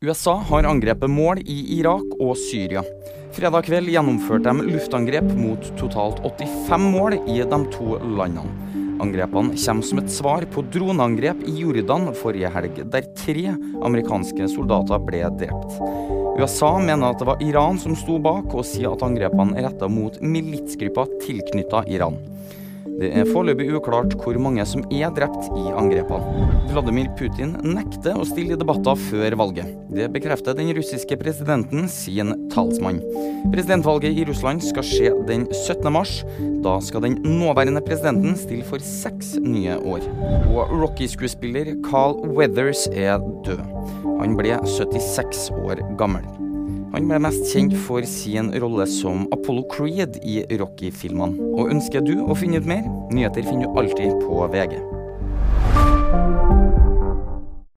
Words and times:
USA 0.00 0.32
har 0.48 0.64
angrepet 0.64 1.10
mål 1.12 1.42
i 1.44 1.58
Irak 1.76 2.14
og 2.24 2.30
Syria. 2.40 2.80
Fredag 3.36 3.66
kveld 3.66 3.90
gjennomførte 3.92 4.54
de 4.56 4.70
luftangrep 4.70 5.26
mot 5.36 5.66
totalt 5.76 6.22
85 6.24 6.86
mål 6.94 7.18
i 7.28 7.34
de 7.44 7.58
to 7.74 7.98
landene. 8.16 8.48
Angrepene 9.04 9.52
kommer 9.60 9.84
som 9.84 10.00
et 10.00 10.08
svar 10.08 10.46
på 10.54 10.64
droneangrep 10.72 11.44
i 11.44 11.58
Jordan 11.58 12.08
forrige 12.16 12.48
helg, 12.54 12.80
der 12.94 13.12
tre 13.12 13.52
amerikanske 13.84 14.48
soldater 14.54 15.04
ble 15.04 15.20
drept. 15.36 15.76
USA 16.40 16.72
mener 16.80 17.10
at 17.10 17.20
det 17.20 17.28
var 17.28 17.44
Iran 17.44 17.76
som 17.84 17.92
sto 17.92 18.16
bak, 18.24 18.48
og 18.56 18.64
sier 18.64 18.94
at 18.94 19.04
angrepene 19.04 19.60
er 19.60 19.68
retta 19.68 19.92
mot 19.92 20.16
militsgrupper 20.24 21.12
tilknytta 21.26 21.84
Iran. 21.92 22.16
Det 23.00 23.08
er 23.16 23.24
foreløpig 23.24 23.70
uklart 23.78 24.12
hvor 24.20 24.36
mange 24.44 24.64
som 24.68 24.82
er 24.92 25.08
drept 25.16 25.46
i 25.56 25.70
angrepene. 25.72 26.48
Vladimir 26.68 27.06
Putin 27.16 27.54
nekter 27.64 28.18
å 28.20 28.26
stille 28.28 28.52
i 28.52 28.58
debatter 28.60 28.98
før 29.08 29.36
valget. 29.40 29.70
Det 29.88 30.10
bekrefter 30.12 30.58
den 30.58 30.68
russiske 30.76 31.16
presidenten 31.20 31.88
sin 31.88 32.34
talsmann. 32.52 33.00
Presidentvalget 33.54 34.20
i 34.20 34.26
Russland 34.28 34.60
skal 34.66 34.84
skje 34.84 35.14
den 35.30 35.48
17. 35.48 35.88
mars. 35.96 36.18
Da 36.60 36.76
skal 36.84 37.06
den 37.06 37.16
nåværende 37.24 37.80
presidenten 37.86 38.36
stille 38.36 38.68
for 38.68 38.84
seks 38.84 39.32
nye 39.40 39.78
år. 39.80 40.04
Og 40.52 40.76
Rocky-skuespiller 40.82 41.72
Carl 41.88 42.20
Weathers 42.36 42.84
er 42.92 43.16
død. 43.48 43.64
Han 44.20 44.36
ble 44.36 44.60
76 44.76 45.48
år 45.56 45.80
gammel. 45.96 46.28
Han 46.90 47.06
ble 47.06 47.20
mest 47.22 47.44
kjent 47.52 47.74
for 47.86 48.02
sin 48.08 48.50
rolle 48.62 48.86
som 48.90 49.28
Apollo 49.30 49.68
Creed 49.70 50.18
i 50.26 50.40
Rocky-filmene. 50.58 51.38
Og 51.54 51.70
ønsker 51.70 52.02
du 52.02 52.16
å 52.26 52.34
finne 52.34 52.58
ut 52.58 52.66
mer? 52.66 52.82
Nyheter 53.14 53.46
finner 53.46 53.70
du 53.70 53.78
alltid 53.78 54.18
på 54.24 54.42
VG. 54.50 54.80